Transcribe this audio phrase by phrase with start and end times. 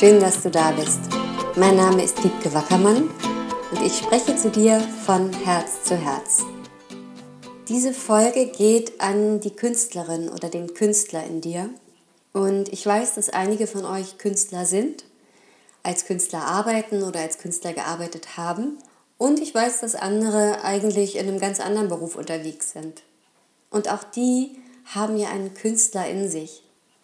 [0.00, 0.98] Schön, dass du da bist.
[1.56, 3.10] Mein Name ist Diebke Wackermann
[3.70, 6.42] und ich spreche zu dir von Herz zu Herz.
[7.68, 11.68] Diese Folge geht an die Künstlerin oder den Künstler in dir.
[12.32, 15.04] Und ich weiß, dass einige von euch Künstler sind,
[15.82, 18.78] als Künstler arbeiten oder als Künstler gearbeitet haben.
[19.18, 23.02] Und ich weiß, dass andere eigentlich in einem ganz anderen Beruf unterwegs sind.
[23.68, 26.62] Und auch die haben ja einen Künstler in sich.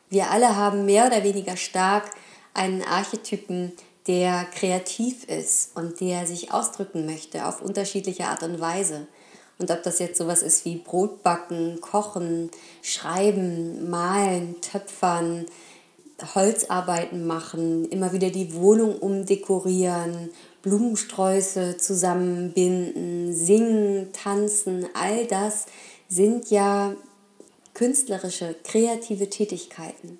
[0.08, 2.10] Wir alle haben mehr oder weniger stark
[2.56, 3.72] einen Archetypen,
[4.06, 9.06] der kreativ ist und der sich ausdrücken möchte auf unterschiedliche Art und Weise.
[9.58, 12.50] Und ob das jetzt sowas ist wie Brotbacken, Kochen,
[12.82, 15.46] Schreiben, Malen, Töpfern,
[16.34, 20.30] Holzarbeiten machen, immer wieder die Wohnung umdekorieren,
[20.62, 25.66] Blumensträuße zusammenbinden, singen, tanzen, all das
[26.08, 26.94] sind ja
[27.74, 30.18] künstlerische, kreative Tätigkeiten.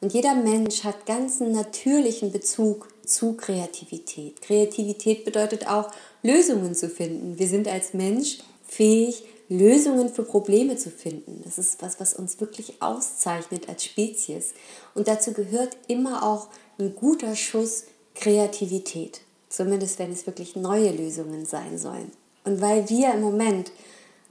[0.00, 4.40] Und jeder Mensch hat ganz einen natürlichen Bezug zu Kreativität.
[4.42, 5.90] Kreativität bedeutet auch,
[6.22, 7.38] Lösungen zu finden.
[7.38, 11.40] Wir sind als Mensch fähig, Lösungen für Probleme zu finden.
[11.44, 14.52] Das ist was, was uns wirklich auszeichnet als Spezies.
[14.94, 19.22] Und dazu gehört immer auch ein guter Schuss Kreativität.
[19.48, 22.12] Zumindest wenn es wirklich neue Lösungen sein sollen.
[22.44, 23.72] Und weil wir im Moment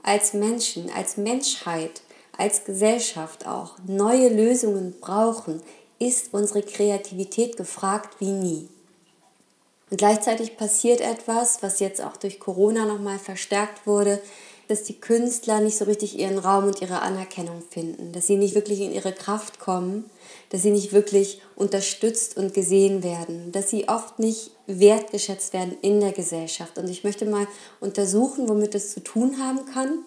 [0.02, 2.02] als Menschen, als Menschheit
[2.38, 5.60] als Gesellschaft auch neue Lösungen brauchen,
[5.98, 8.68] ist unsere Kreativität gefragt wie nie.
[9.90, 14.20] Und gleichzeitig passiert etwas, was jetzt auch durch Corona nochmal verstärkt wurde,
[14.68, 18.54] dass die Künstler nicht so richtig ihren Raum und ihre Anerkennung finden, dass sie nicht
[18.54, 20.04] wirklich in ihre Kraft kommen,
[20.50, 26.00] dass sie nicht wirklich unterstützt und gesehen werden, dass sie oft nicht wertgeschätzt werden in
[26.00, 26.78] der Gesellschaft.
[26.78, 27.48] Und ich möchte mal
[27.80, 30.04] untersuchen, womit das zu tun haben kann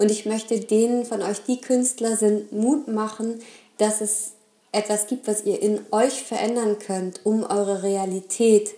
[0.00, 3.38] und ich möchte denen von euch, die Künstler sind, Mut machen,
[3.76, 4.32] dass es
[4.72, 8.70] etwas gibt, was ihr in euch verändern könnt, um eure Realität,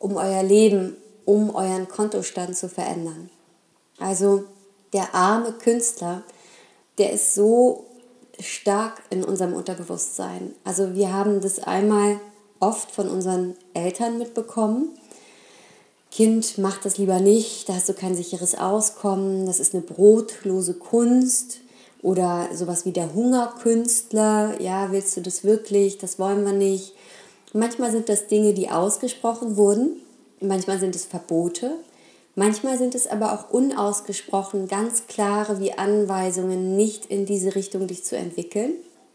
[0.00, 3.30] um euer Leben, um euren Kontostand zu verändern.
[3.98, 4.42] Also
[4.92, 6.24] der arme Künstler,
[6.98, 7.86] der ist so
[8.40, 10.52] stark in unserem Unterbewusstsein.
[10.64, 12.18] Also wir haben das einmal
[12.58, 14.98] oft von unseren Eltern mitbekommen
[16.10, 20.74] Kind, mach das lieber nicht, da hast du kein sicheres Auskommen, das ist eine brotlose
[20.74, 21.58] Kunst
[22.02, 26.94] oder sowas wie der Hungerkünstler, ja, willst du das wirklich, das wollen wir nicht.
[27.52, 30.00] Manchmal sind das Dinge, die ausgesprochen wurden,
[30.40, 31.72] manchmal sind es Verbote,
[32.34, 38.04] manchmal sind es aber auch unausgesprochen ganz klare wie Anweisungen, nicht in diese Richtung dich
[38.04, 38.74] zu entwickeln.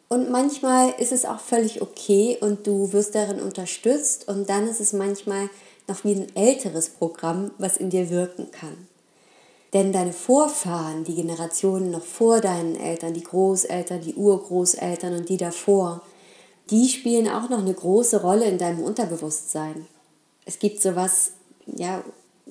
[0.09, 4.81] Und manchmal ist es auch völlig okay und du wirst darin unterstützt und dann ist
[4.81, 5.49] es manchmal
[5.87, 8.87] noch wie ein älteres Programm, was in dir wirken kann.
[9.73, 15.37] Denn deine Vorfahren, die Generationen noch vor deinen Eltern, die Großeltern, die Urgroßeltern und die
[15.37, 16.01] davor,
[16.69, 19.87] die spielen auch noch eine große Rolle in deinem Unterbewusstsein.
[20.45, 21.33] Es gibt sowas,
[21.65, 22.03] ja,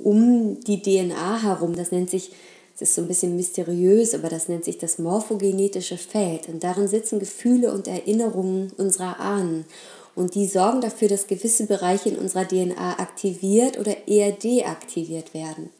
[0.03, 2.31] um die DNA herum, das nennt sich,
[2.73, 6.49] das ist so ein bisschen mysteriös, aber das nennt sich das morphogenetische Feld.
[6.49, 9.67] Und darin sitzen Gefühle und Erinnerungen unserer Ahnen.
[10.21, 15.71] Und die sorgen dafür, dass gewisse Bereiche in unserer DNA aktiviert oder eher deaktiviert werden.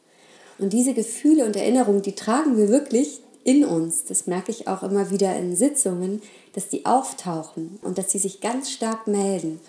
[0.57, 4.03] Und diese Gefühle und Erinnerungen, die tragen wir wirklich in uns.
[4.03, 8.41] Das merke ich auch immer wieder in Sitzungen, dass die auftauchen und dass sie sich
[8.41, 9.61] ganz stark melden.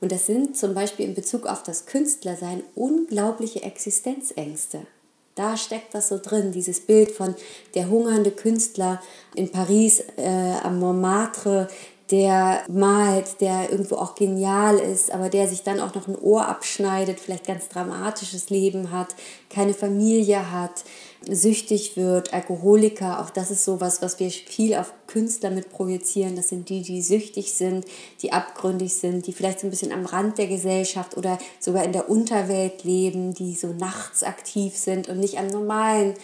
[0.00, 4.86] Und das sind zum Beispiel in Bezug auf das Künstlersein unglaubliche Existenzängste.
[5.34, 7.34] Da steckt das so drin, dieses Bild von
[7.74, 9.02] der hungernde Künstler
[9.34, 11.66] in Paris äh, am Montmartre,
[12.10, 16.48] der malt, der irgendwo auch genial ist, aber der sich dann auch noch ein Ohr
[16.48, 19.14] abschneidet, vielleicht ganz dramatisches Leben hat,
[19.48, 20.84] keine Familie hat,
[21.28, 26.36] süchtig wird, Alkoholiker, auch das ist sowas, was wir viel auf Künstler mit projizieren.
[26.36, 27.84] Das sind die, die süchtig sind,
[28.22, 31.92] die abgründig sind, die vielleicht so ein bisschen am Rand der Gesellschaft oder sogar in
[31.92, 36.14] der Unterwelt leben, die so nachts aktiv sind und nicht am normalen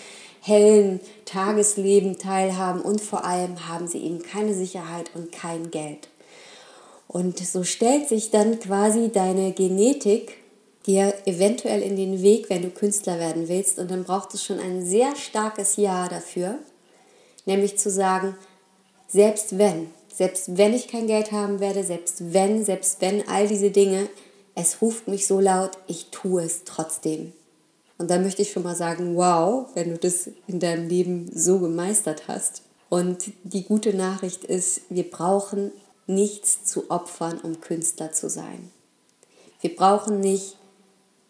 [0.46, 6.08] hellen Tagesleben teilhaben und vor allem haben sie eben keine Sicherheit und kein Geld.
[7.08, 10.38] Und so stellt sich dann quasi deine Genetik
[10.86, 13.78] dir eventuell in den Weg, wenn du Künstler werden willst.
[13.78, 16.58] Und dann braucht es schon ein sehr starkes Ja dafür,
[17.44, 18.36] nämlich zu sagen,
[19.08, 23.70] selbst wenn, selbst wenn ich kein Geld haben werde, selbst wenn, selbst wenn all diese
[23.70, 24.08] Dinge,
[24.54, 27.32] es ruft mich so laut, ich tue es trotzdem.
[27.98, 31.58] Und da möchte ich schon mal sagen, wow, wenn du das in deinem Leben so
[31.58, 32.62] gemeistert hast.
[32.88, 35.72] Und die gute Nachricht ist, wir brauchen
[36.06, 38.70] nichts zu opfern, um Künstler zu sein.
[39.60, 40.56] Wir brauchen nicht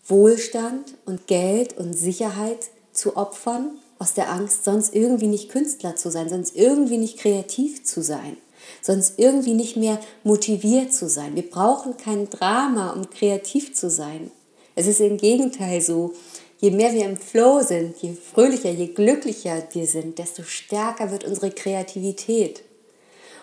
[0.06, 6.10] Wohlstand und Geld und Sicherheit zu opfern aus der Angst, sonst irgendwie nicht Künstler zu
[6.10, 8.36] sein, sonst irgendwie nicht kreativ zu sein.
[8.82, 11.34] sonst irgendwie nicht mehr motiviert zu sein.
[11.34, 14.30] Wir brauchen kein Drama, um kreativ zu sein.
[14.74, 16.12] Es ist im Gegenteil so,
[16.58, 21.24] je mehr wir im Flow sind, je fröhlicher, je glücklicher wir sind, desto stärker wird
[21.24, 22.62] unsere Kreativität.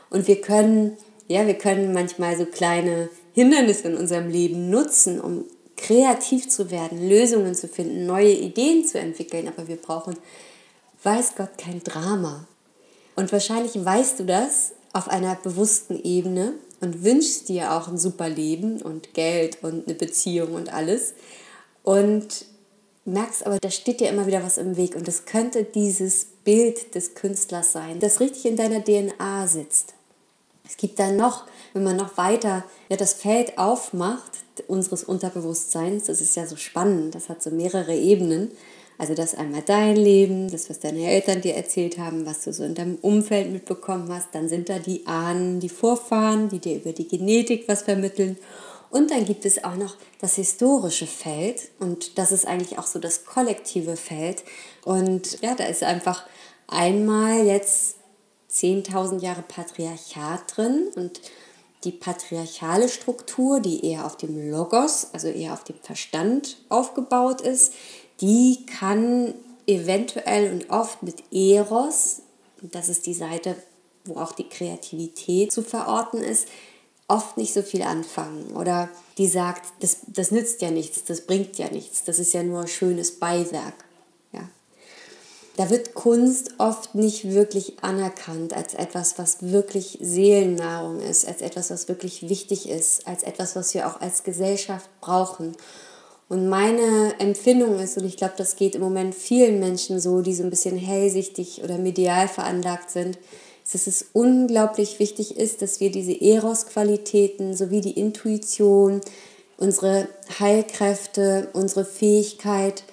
[0.10, 5.45] Und wir können, ja, wir können manchmal so kleine Hindernisse in unserem Leben nutzen, um
[5.75, 9.48] kreativ zu werden, Lösungen zu finden, neue Ideen zu entwickeln.
[9.48, 10.16] Aber wir brauchen,
[11.04, 12.48] weiß Gott, kein Drama.
[13.16, 18.30] Und wahrscheinlich weißt du das auf einer bewussten Ebene und wünschst dir auch ein super
[18.30, 21.13] Leben und Geld und eine Beziehung und alles.
[21.83, 22.45] Und
[23.06, 24.96] merkst aber, da steht dir immer wieder was im Weg.
[24.96, 29.94] Und das könnte dieses Bild des Künstlers sein, das richtig in deiner DNA sitzt.
[30.68, 34.32] Es gibt dann noch, wenn man noch weiter ja, das Feld aufmacht,
[34.68, 38.52] unseres Unterbewusstseins, das ist ja so spannend, das hat so mehrere Ebenen.
[39.00, 42.64] Also das einmal dein Leben, das, was deine Eltern dir erzählt haben, was du so
[42.64, 44.30] in deinem Umfeld mitbekommen hast.
[44.34, 48.38] Dann sind da die Ahnen, die Vorfahren, die dir über die Genetik was vermitteln.
[48.94, 53.00] Und dann gibt es auch noch das historische Feld und das ist eigentlich auch so
[53.00, 54.44] das kollektive Feld.
[54.86, 56.28] Und ja, da ist einfach
[56.68, 57.95] einmal jetzt
[58.51, 61.22] 10.000 Jahre Patriarchat drin und
[61.86, 67.74] die patriarchale Struktur, die eher auf dem Logos, also eher auf dem Verstand aufgebaut ist,
[68.22, 69.34] die kann
[69.66, 72.22] eventuell und oft mit Eros,
[72.62, 73.56] das ist die Seite,
[74.06, 76.48] wo auch die Kreativität zu verorten ist,
[77.08, 78.56] oft nicht so viel anfangen.
[78.56, 82.44] Oder die sagt, das, das nützt ja nichts, das bringt ja nichts, das ist ja
[82.44, 83.76] nur schönes Beiwerk
[85.56, 91.70] da wird Kunst oft nicht wirklich anerkannt als etwas, was wirklich Seelennahrung ist, als etwas,
[91.70, 95.56] was wirklich wichtig ist, als etwas, was wir auch als Gesellschaft brauchen.
[96.28, 100.34] Und meine Empfindung ist, und ich glaube, das geht im Moment vielen Menschen so, die
[100.34, 103.20] so ein bisschen hellsichtig oder medial veranlagt sind,
[103.71, 109.01] dass es unglaublich wichtig ist, dass wir diese Eros-Qualitäten sowie die Intuition,
[109.57, 110.07] unsere
[110.39, 112.83] Heilkräfte, unsere Fähigkeit,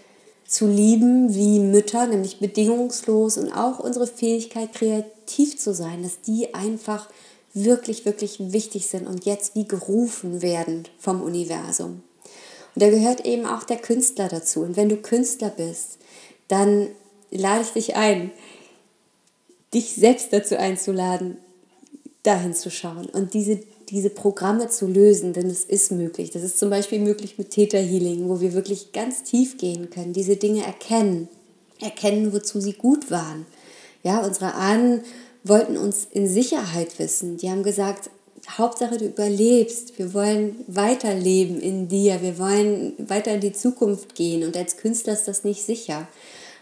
[0.46, 6.55] zu lieben wie Mütter, nämlich bedingungslos und auch unsere Fähigkeit, kreativ zu sein, dass die
[6.55, 7.08] einfach
[7.55, 12.02] wirklich, wirklich wichtig sind und jetzt wie gerufen werden vom Universum.
[12.75, 14.62] Und da gehört eben auch der Künstler dazu.
[14.62, 15.99] Und wenn du Künstler bist,
[16.49, 16.88] dann
[17.31, 18.32] lade ich dich ein,
[19.72, 21.37] dich selbst dazu einzuladen,
[22.22, 26.31] dahin zu schauen und diese diese Programme zu lösen, denn es ist möglich.
[26.31, 30.12] Das ist zum Beispiel möglich mit Theta Healing, wo wir wirklich ganz tief gehen können,
[30.12, 31.28] diese Dinge erkennen,
[31.81, 33.46] erkennen, wozu sie gut waren.
[34.02, 35.02] Ja, unsere Ahnen
[35.43, 37.37] wollten uns in Sicherheit wissen.
[37.37, 38.11] Die haben gesagt,
[38.49, 39.99] Hauptsache du überlebst.
[39.99, 42.23] Wir wollen weiterleben in dir.
[42.23, 44.44] Wir wollen weiter in die Zukunft gehen.
[44.44, 46.08] Und als Künstler ist das nicht sicher.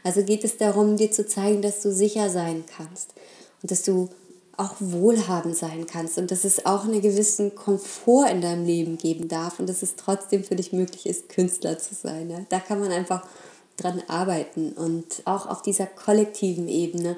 [0.05, 3.15] Also geht es darum, dir zu zeigen, dass du sicher sein kannst
[3.63, 4.09] und dass du
[4.57, 9.29] auch wohlhabend sein kannst und dass es auch einen gewissen Komfort in deinem Leben geben
[9.29, 12.47] darf und dass es trotzdem für dich möglich ist, Künstler zu sein.
[12.49, 13.25] Da kann man einfach
[13.77, 17.17] dran arbeiten und auch auf dieser kollektiven Ebene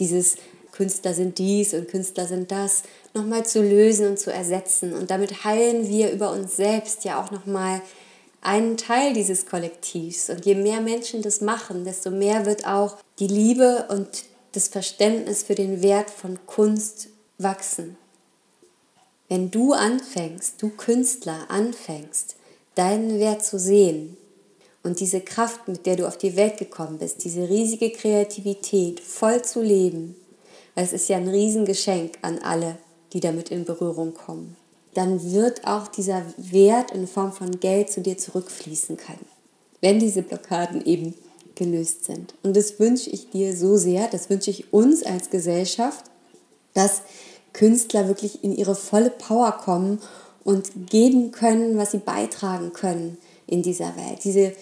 [0.00, 0.36] dieses
[0.72, 2.82] Künstler sind dies und Künstler sind das
[3.14, 7.30] nochmal zu lösen und zu ersetzen und damit heilen wir über uns selbst ja auch
[7.30, 7.80] nochmal
[8.40, 13.26] einen Teil dieses Kollektivs und je mehr Menschen das machen, desto mehr wird auch die
[13.26, 17.96] Liebe und das Verständnis für den Wert von Kunst wachsen.
[19.28, 22.36] Wenn du anfängst, du Künstler anfängst,
[22.74, 24.16] deinen Wert zu sehen
[24.82, 29.42] und diese Kraft, mit der du auf die Welt gekommen bist, diese riesige Kreativität voll
[29.42, 30.16] zu leben,
[30.74, 32.78] weil es ist ja ein Riesengeschenk an alle,
[33.12, 34.56] die damit in Berührung kommen,
[34.94, 39.26] dann wird auch dieser Wert in Form von Geld zu dir zurückfließen können.
[39.80, 41.14] Wenn diese Blockaden eben
[41.54, 42.34] gelöst sind.
[42.42, 46.04] Und das wünsche ich dir so sehr, das wünsche ich uns als Gesellschaft,
[46.74, 47.02] dass
[47.52, 50.00] Künstler wirklich in ihre volle Power kommen
[50.44, 54.24] und geben können, was sie beitragen können in dieser Welt.
[54.24, 54.52] Diese,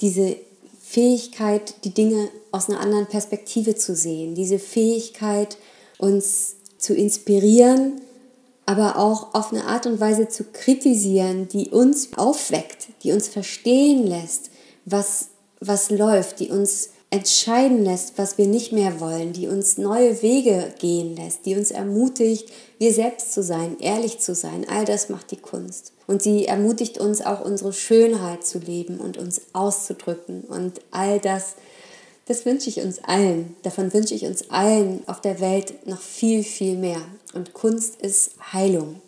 [0.00, 0.36] diese
[0.80, 5.56] Fähigkeit, die Dinge aus einer anderen Perspektive zu sehen, diese Fähigkeit,
[5.98, 8.00] uns zu inspirieren,
[8.66, 14.06] aber auch auf eine Art und Weise zu kritisieren, die uns aufweckt, die uns verstehen
[14.06, 14.50] lässt,
[14.84, 15.28] was
[15.64, 20.72] was läuft, die uns entscheiden lässt, was wir nicht mehr wollen, die uns neue Wege
[20.78, 24.66] gehen lässt, die uns ermutigt, wir selbst zu sein, ehrlich zu sein.
[24.68, 25.92] All das macht die Kunst.
[26.06, 30.42] Und sie ermutigt uns auch unsere Schönheit zu leben und uns auszudrücken.
[30.44, 31.56] Und all das,
[32.26, 33.56] das wünsche ich uns allen.
[33.62, 37.02] Davon wünsche ich uns allen auf der Welt noch viel, viel mehr.
[37.34, 39.00] Und Kunst ist Heilung.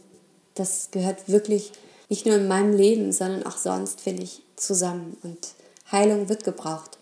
[0.55, 1.73] Das gehört wirklich
[2.09, 5.17] nicht nur in meinem Leben, sondern auch sonst, finde ich, zusammen.
[5.23, 5.39] Und
[5.91, 6.99] Heilung wird gebraucht.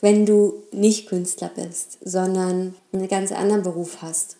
[0.00, 4.36] Wenn du nicht Künstler bist, sondern einen ganz anderen Beruf hast,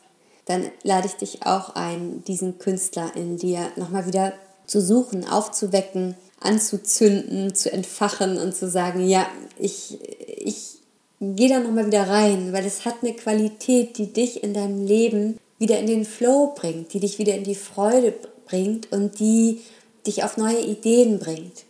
[0.46, 4.34] dann lade ich dich auch ein, diesen Künstler in dir nochmal wieder
[4.66, 9.26] zu suchen, aufzuwecken, anzuzünden, zu entfachen und zu sagen, ja,
[9.58, 9.98] ich,
[10.28, 10.73] ich
[11.20, 15.38] gehe da nochmal wieder rein, weil es hat eine Qualität, die dich in deinem Leben
[15.58, 18.14] wieder in den Flow bringt, die dich wieder in die Freude
[18.46, 19.62] bringt und die
[20.06, 21.64] dich auf neue Ideen bringt.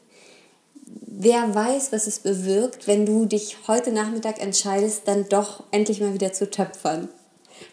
[1.17, 6.13] Wer weiß, was es bewirkt, wenn du dich heute Nachmittag entscheidest, dann doch endlich mal
[6.13, 7.09] wieder zu töpfern.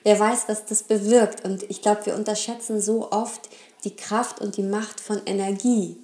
[0.03, 1.43] Wer weiß, was das bewirkt.
[1.43, 3.49] Und ich glaube, wir unterschätzen so oft
[3.83, 5.97] die Kraft und die Macht von Energie.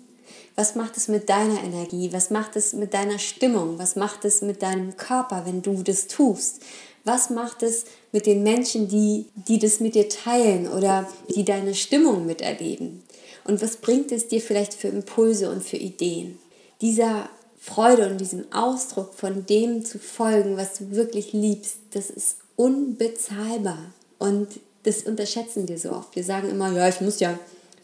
[0.60, 2.12] Was macht es mit deiner Energie?
[2.12, 3.78] Was macht es mit deiner Stimmung?
[3.78, 6.64] Was macht es mit deinem Körper, wenn du das tust?
[7.04, 11.76] Was macht es mit den Menschen, die, die das mit dir teilen oder die deine
[11.76, 13.04] Stimmung miterleben?
[13.44, 16.40] Und was bringt es dir vielleicht für Impulse und für Ideen?
[16.82, 22.38] Dieser Freude und diesem Ausdruck von dem zu folgen, was du wirklich liebst, das ist
[22.56, 23.94] unbezahlbar.
[24.18, 26.16] Und das unterschätzen wir so oft.
[26.16, 27.38] Wir sagen immer, ja, ich muss ja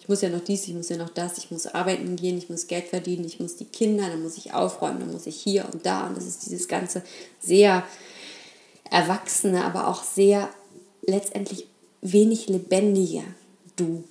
[0.04, 2.50] ich muss ja noch dies, ich muss ja noch das, ich muss arbeiten gehen, ich
[2.50, 5.64] muss Geld verdienen, ich muss die Kinder, dann muss ich aufräumen, dann muss ich hier
[5.72, 6.08] und da.
[6.08, 7.04] Und das ist dieses ganze
[7.40, 7.86] sehr
[8.92, 10.50] erwachsene, aber auch sehr
[11.04, 11.68] letztendlich
[12.02, 13.24] wenig lebendige
[13.78, 14.04] Du.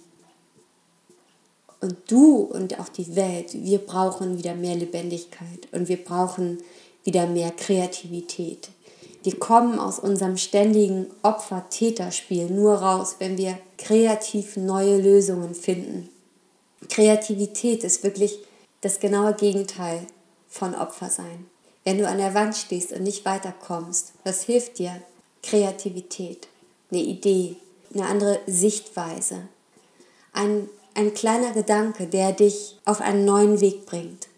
[1.82, 6.56] Und du und auch die Welt, wir brauchen wieder mehr Lebendigkeit und wir brauchen
[7.04, 8.70] wieder mehr Kreativität.
[9.22, 16.08] Wir kommen aus unserem ständigen Opfer-Täter-Spiel nur raus, wenn wir kreativ neue Lösungen finden.
[16.88, 18.40] Kreativität ist wirklich
[18.80, 20.06] das genaue Gegenteil
[20.48, 21.46] von Opfer sein.
[21.84, 25.00] Wenn du an der Wand stehst und nicht weiterkommst, was hilft dir?
[25.42, 26.48] Kreativität,
[26.90, 27.56] eine Idee,
[27.94, 29.48] eine andere Sichtweise,
[30.32, 34.28] ein, ein kleiner Gedanke, der dich auf einen neuen Weg bringt.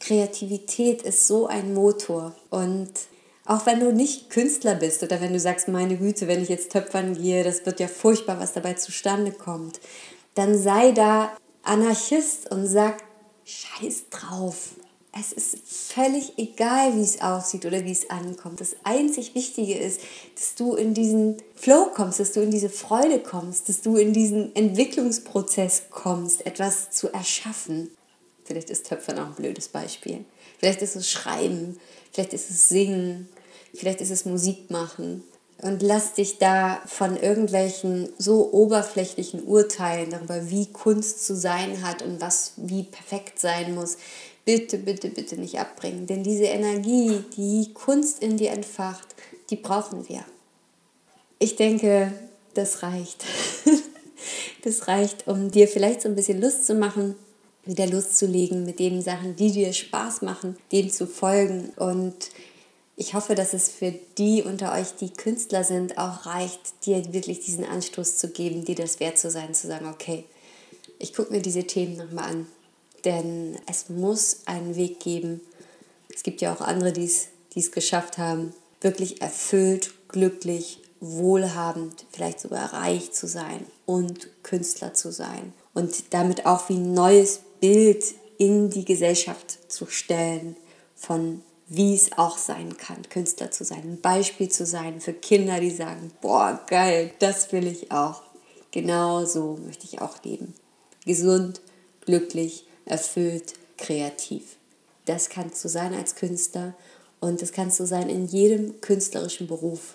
[0.00, 2.90] Kreativität ist so ein Motor und
[3.46, 6.72] auch wenn du nicht Künstler bist oder wenn du sagst, meine Güte, wenn ich jetzt
[6.72, 9.80] töpfern gehe, das wird ja furchtbar, was dabei zustande kommt,
[10.34, 11.32] dann sei da
[11.62, 13.02] Anarchist und sag,
[13.44, 14.70] scheiß drauf.
[15.12, 18.60] Es ist völlig egal, wie es aussieht oder wie es ankommt.
[18.60, 20.00] Das einzig Wichtige ist,
[20.36, 24.12] dass du in diesen Flow kommst, dass du in diese Freude kommst, dass du in
[24.12, 27.90] diesen Entwicklungsprozess kommst, etwas zu erschaffen.
[28.50, 30.24] Vielleicht ist Töpfern auch ein blödes Beispiel.
[30.58, 31.78] Vielleicht ist es Schreiben,
[32.10, 33.28] vielleicht ist es Singen,
[33.72, 35.22] vielleicht ist es Musik machen.
[35.62, 42.02] Und lass dich da von irgendwelchen so oberflächlichen Urteilen darüber, wie Kunst zu sein hat
[42.02, 43.98] und was wie perfekt sein muss,
[44.44, 46.08] bitte, bitte, bitte nicht abbringen.
[46.08, 49.14] Denn diese Energie, die Kunst in dir entfacht,
[49.50, 50.24] die brauchen wir.
[51.38, 52.12] Ich denke,
[52.54, 53.24] das reicht.
[54.62, 57.14] Das reicht, um dir vielleicht so ein bisschen Lust zu machen,
[57.70, 62.30] wieder Lust zu legen mit den Sachen, die dir Spaß machen, dem zu folgen und
[63.00, 67.40] ich hoffe, dass es für die unter euch, die Künstler sind, auch reicht, dir wirklich
[67.40, 70.24] diesen Anstoß zu geben, dir das wert zu sein, zu sagen, okay,
[70.98, 72.46] ich gucke mir diese Themen nochmal an.
[73.06, 75.40] Denn es muss einen Weg geben.
[76.14, 77.10] Es gibt ja auch andere, die
[77.54, 85.10] es geschafft haben, wirklich erfüllt, glücklich, wohlhabend, vielleicht sogar reich zu sein und Künstler zu
[85.10, 85.54] sein.
[85.72, 88.04] Und damit auch wie ein neues Bild
[88.38, 90.56] in die Gesellschaft zu stellen
[90.96, 95.60] von wie es auch sein kann, Künstler zu sein, ein Beispiel zu sein für Kinder,
[95.60, 98.22] die sagen, boah, geil, das will ich auch.
[98.72, 100.52] Genau so möchte ich auch leben.
[101.06, 101.60] Gesund,
[102.04, 104.56] glücklich, erfüllt, kreativ.
[105.04, 106.74] Das kannst du sein als Künstler
[107.20, 109.94] und das kannst du sein in jedem künstlerischen Beruf.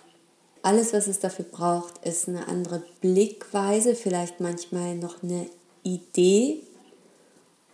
[0.62, 5.50] Alles, was es dafür braucht, ist eine andere Blickweise, vielleicht manchmal noch eine
[5.84, 6.62] Idee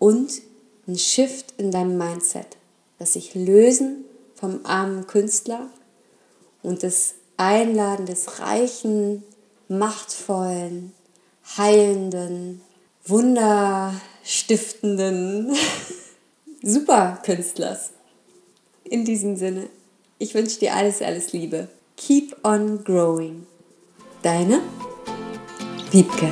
[0.01, 0.41] und
[0.88, 2.58] ein Shift in deinem Mindset
[3.01, 4.05] das sich lösen
[4.36, 5.67] vom armen Künstler
[6.62, 9.24] und das Einladen des reichen,
[9.67, 10.93] machtvollen,
[11.58, 12.62] heilenden,
[13.08, 15.58] wunderstiftenden
[16.62, 17.89] Superkünstlers.
[18.84, 19.67] In diesem Sinne,
[20.20, 21.70] ich wünsche dir alles, alles Liebe.
[21.98, 23.48] Keep on growing.
[24.22, 24.62] Deine
[25.89, 26.31] Wiebke.